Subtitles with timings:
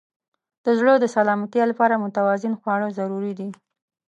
[0.65, 3.49] د زړه د سلامتیا لپاره متوازن خواړه ضروري دي.